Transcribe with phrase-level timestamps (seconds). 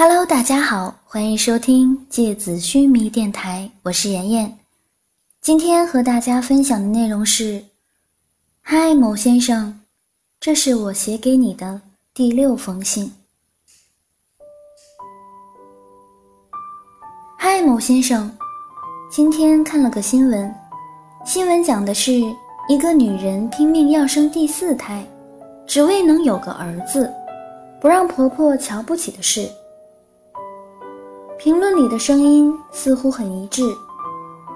[0.00, 4.56] Hello，大家好，欢迎收听芥子须弥电台，我是妍妍。
[5.40, 7.64] 今天和大家分享的内容是：
[8.62, 9.80] 嗨，某先生，
[10.38, 11.80] 这是我写给你的
[12.14, 13.12] 第六封信。
[17.36, 18.32] 嗨，某先生，
[19.10, 20.54] 今天看了个新闻，
[21.26, 22.12] 新闻讲的是
[22.68, 25.04] 一个女人拼命要生第四胎，
[25.66, 27.12] 只为能有个儿子，
[27.80, 29.50] 不让婆婆瞧不起的事。
[31.38, 33.62] 评论里的声音似乎很一致，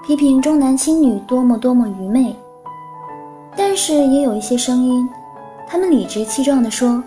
[0.04, 2.34] 批评重男轻女多么多么愚昧。
[3.56, 5.08] 但是也有一些声音，
[5.68, 7.00] 他们理直气壮地说：“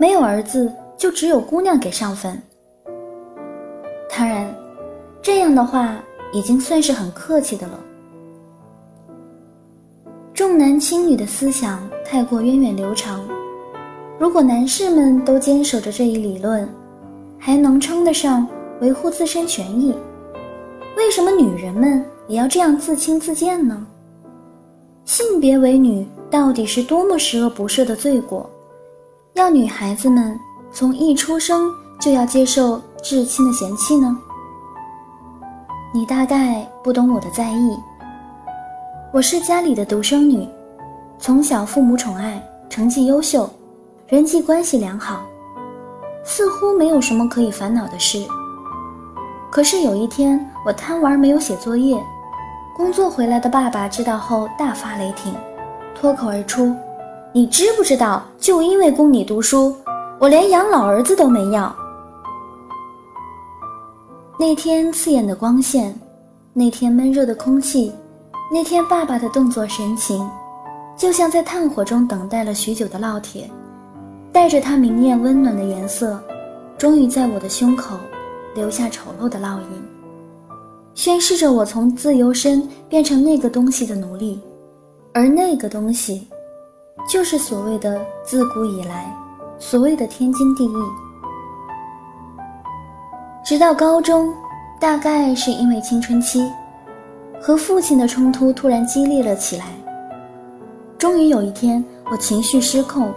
[0.00, 2.40] 没有儿子就只有姑娘给上坟。”
[4.08, 4.48] 当然，
[5.20, 5.96] 这样的话
[6.32, 7.78] 已经算是很客气的了。
[10.32, 13.20] 重男轻女的思想太过源远流长，
[14.18, 16.66] 如果男士们都坚守着这一理论，
[17.38, 18.48] 还能称得上？
[18.80, 19.92] 维护自身权益，
[20.96, 23.84] 为什么女人们也要这样自轻自贱呢？
[25.04, 28.48] 性别为女到底是多么十恶不赦的罪过？
[29.34, 30.38] 要女孩子们
[30.70, 34.16] 从一出生就要接受至亲的嫌弃呢？
[35.92, 37.76] 你大概不懂我的在意。
[39.12, 40.46] 我是家里的独生女，
[41.18, 43.50] 从小父母宠爱，成绩优秀，
[44.06, 45.22] 人际关系良好，
[46.24, 48.18] 似乎没有什么可以烦恼的事。
[49.50, 51.98] 可是有一天，我贪玩没有写作业，
[52.76, 55.34] 工作回来的爸爸知道后大发雷霆，
[55.94, 56.74] 脱口而出
[57.32, 58.22] ：“你知不知道？
[58.38, 59.74] 就因为供你读书，
[60.18, 61.74] 我连养老儿子都没要。”
[64.38, 65.98] 那天刺眼的光线，
[66.52, 67.92] 那天闷热的空气，
[68.52, 70.28] 那天爸爸的动作神情，
[70.96, 73.50] 就像在炭火中等待了许久的烙铁，
[74.30, 76.22] 带着它明艳温暖的颜色，
[76.76, 77.96] 终于在我的胸口。
[78.58, 79.68] 留下丑陋的烙印，
[80.92, 84.40] 宣示着我从自由身变成那个东西的奴隶，
[85.14, 86.26] 而那个东西，
[87.08, 89.16] 就是所谓的自古以来，
[89.60, 90.76] 所谓的天经地义。
[93.44, 94.34] 直到高中，
[94.80, 96.50] 大概是因为青春期，
[97.40, 99.66] 和父亲的冲突突然激烈了起来。
[100.98, 103.14] 终于有一天，我情绪失控，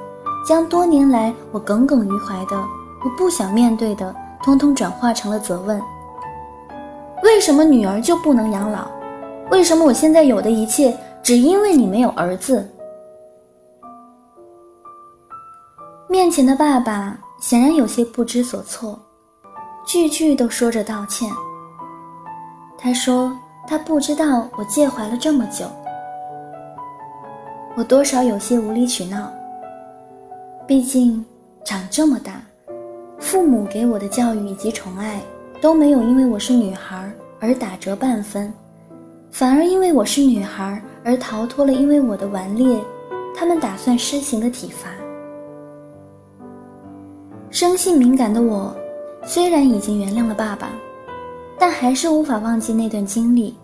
[0.48, 2.56] 将多年来我耿耿于怀的、
[3.04, 4.16] 我不想面对的。
[4.44, 5.80] 通通转化成了责问：
[7.24, 8.88] 为什么女儿就不能养老？
[9.52, 12.68] 为什么我现在有的一切，只因为你没有儿子？
[16.08, 19.00] 面前的爸爸显然有些不知所措，
[19.86, 21.30] 句句都说着道歉。
[22.78, 23.32] 他说
[23.68, 25.66] 他不知道我介怀了这么久，
[27.76, 29.32] 我多少有些无理取闹。
[30.66, 31.24] 毕竟
[31.64, 32.42] 长这么大。
[33.22, 35.22] 父母给我的教育以及宠爱
[35.62, 37.10] 都没有因为我是女孩
[37.40, 38.52] 而打折半分，
[39.32, 42.78] 反而因为我是女孩而逃脱了因为我的顽劣，
[43.34, 44.90] 他们打算施行的体罚。
[47.52, 48.76] 生性敏感的我，
[49.24, 50.70] 虽然已经原谅了爸爸，
[51.60, 53.56] 但还是无法忘记那段经历。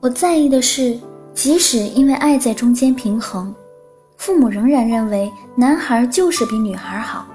[0.00, 0.98] 我在意的是，
[1.34, 3.54] 即使因为爱在中间平衡，
[4.16, 7.26] 父母仍然认为男孩就是比女孩好。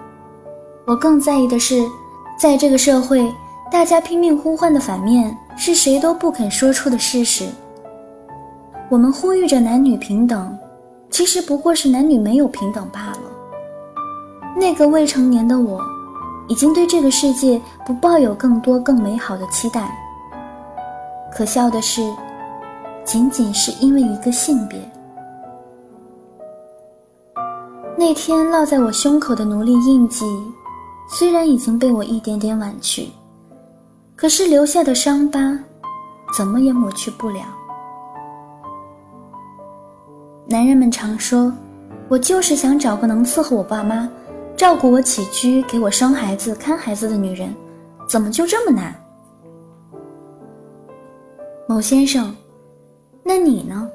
[0.90, 1.88] 我更在意的是，
[2.36, 3.32] 在这个社会，
[3.72, 7.48] 大家拼命呼唤的反面是谁都不肯说出的事实。
[8.90, 10.58] 我们呼吁着男女平等，
[11.12, 13.20] 其实不过是男女没有平等罢了。
[14.56, 15.80] 那个未成年的我，
[16.48, 19.96] 已经对这个世界不抱有更多更美好的期待。
[21.32, 22.02] 可笑的是，
[23.06, 24.80] 仅仅是因为一个性别。
[27.96, 30.26] 那天烙在我胸口的奴隶印记。
[31.12, 33.10] 虽然已经被我一点点婉去，
[34.16, 35.58] 可是留下的伤疤，
[36.38, 37.42] 怎么也抹去不了。
[40.48, 41.52] 男人们常说，
[42.08, 44.08] 我就是想找个能伺候我爸妈、
[44.56, 47.52] 照顾我起居、给我生孩子、看孩子的女人，
[48.08, 48.94] 怎么就这么难？
[51.68, 52.36] 某先生，
[53.24, 53.90] 那你呢？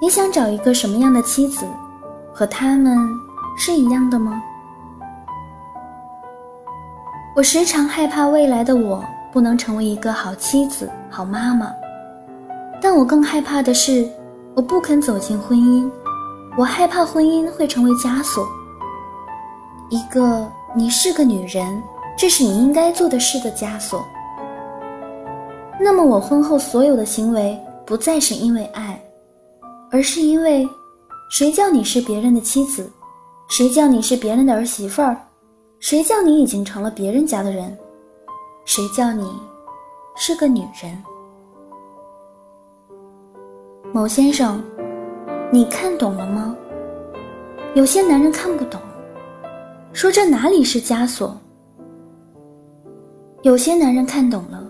[0.00, 1.66] 你想找一个什么样的妻子？
[2.32, 2.96] 和他们
[3.58, 4.40] 是一样的吗？
[7.34, 9.02] 我时常害怕未来的我
[9.32, 11.72] 不能成为一个好妻子、好妈妈，
[12.78, 14.06] 但我更害怕的是，
[14.54, 15.90] 我不肯走进婚姻，
[16.58, 18.46] 我害怕婚姻会成为枷锁。
[19.88, 20.46] 一个
[20.76, 21.82] 你是个女人，
[22.18, 24.04] 这是你应该做的事的枷锁。
[25.80, 29.02] 那么我婚后所有的行为不再是因为爱，
[29.90, 30.68] 而是因为，
[31.30, 32.92] 谁叫你是别人的妻子，
[33.48, 35.16] 谁叫你是别人的儿媳妇儿。
[35.82, 37.76] 谁叫你已经成了别人家的人？
[38.64, 39.28] 谁叫你
[40.14, 40.96] 是个女人？
[43.92, 44.62] 某先生，
[45.50, 46.56] 你看懂了吗？
[47.74, 48.80] 有些男人看不懂，
[49.92, 51.36] 说这哪里是枷锁？
[53.42, 54.64] 有些男人看懂了，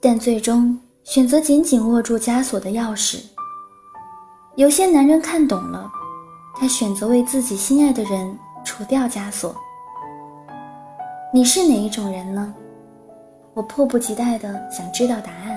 [0.00, 3.22] 但最终选择紧紧握住枷锁的钥匙。
[4.56, 5.88] 有些男人看懂了，
[6.56, 9.54] 他选择为自己心爱的人除掉枷锁。
[11.32, 12.52] 你是哪一种人呢？
[13.54, 15.56] 我迫不及待的想知道答案。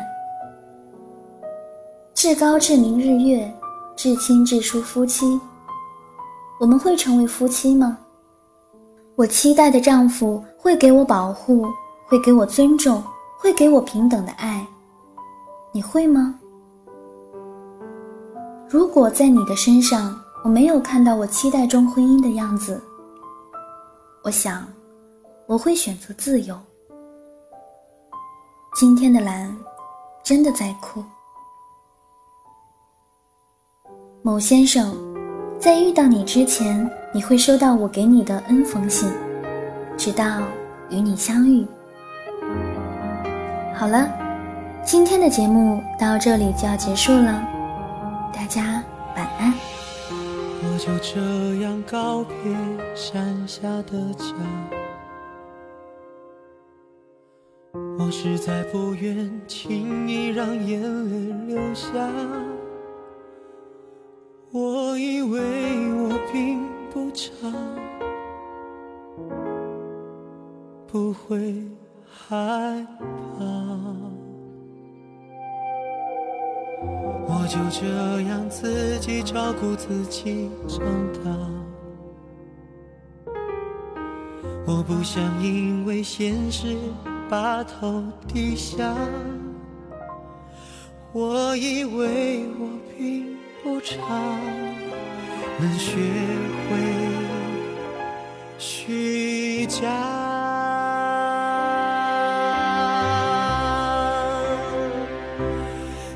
[2.14, 3.52] 至高至明日月，
[3.96, 5.40] 至亲至疏夫妻，
[6.60, 7.98] 我们会成为夫妻吗？
[9.16, 11.66] 我期待的丈夫会给我保护，
[12.06, 13.04] 会给我尊重，
[13.40, 14.64] 会给我平等的爱，
[15.72, 16.40] 你会吗？
[18.70, 22.80] 如果在你的身上我没有看到我期待中婚姻的样子，
[24.24, 24.64] 我想。
[25.46, 26.58] 我会选择自由。
[28.76, 29.56] 今天的蓝，
[30.24, 31.04] 真的在哭。
[34.22, 34.96] 某先生，
[35.60, 39.12] 在遇到你之前，你会收到我给你的 N 封信，
[39.98, 40.42] 直到
[40.90, 41.68] 与你相遇。
[43.76, 44.10] 好了，
[44.86, 47.44] 今天的节目到这里就要结束了，
[48.34, 48.82] 大家
[49.16, 49.54] 晚安。
[50.66, 52.56] 我就这样告别
[52.96, 54.26] 山下的家。
[58.16, 60.80] 实在不愿轻易让眼
[61.10, 61.90] 泪流下。
[64.52, 65.40] 我以为
[65.96, 66.62] 我并
[66.92, 67.52] 不差，
[70.88, 71.56] 不会
[72.06, 72.86] 害
[73.36, 73.44] 怕。
[77.26, 81.32] 我就这样自己照顾自己长大。
[84.68, 86.78] 我不想因为现实。
[87.34, 88.94] 把头低下，
[91.12, 93.98] 我以为我并不差，
[95.58, 95.98] 能学
[96.70, 96.78] 会
[98.60, 99.82] 虚假。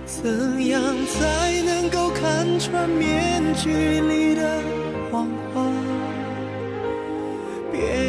[0.06, 4.62] 怎样才能够看穿面具里的
[5.12, 5.64] 谎话？
[7.72, 8.07] 别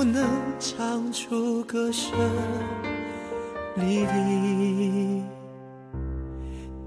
[0.00, 0.26] 不能
[0.58, 2.10] 唱出歌声
[3.76, 5.22] 里的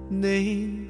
[0.09, 0.82] 那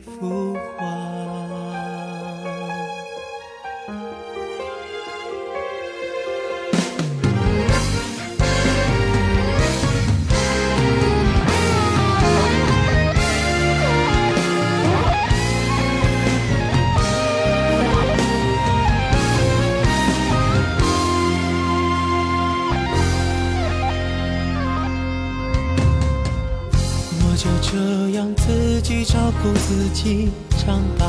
[27.43, 30.31] 就这样自己照顾自己
[30.65, 31.05] 长大，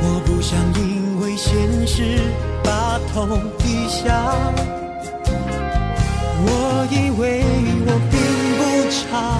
[0.00, 2.18] 我不想因为现实
[2.64, 3.26] 把头
[3.58, 4.32] 低下。
[6.40, 7.44] 我以为
[7.84, 8.18] 我并
[8.56, 8.60] 不
[8.90, 9.38] 差，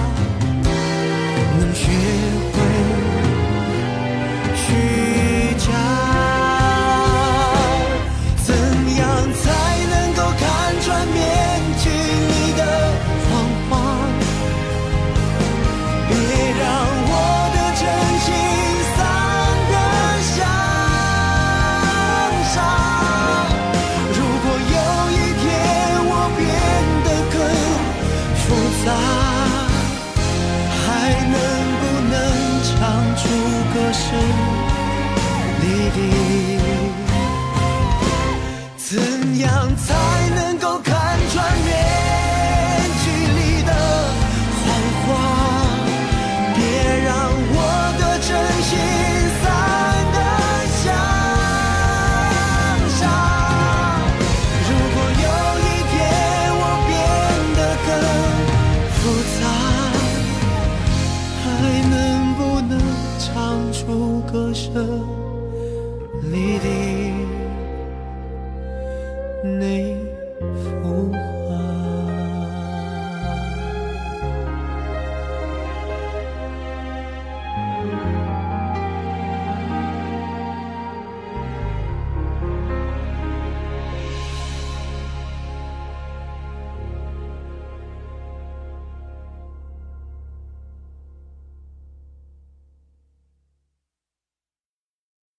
[38.89, 38.99] 怎
[39.37, 40.48] 样才能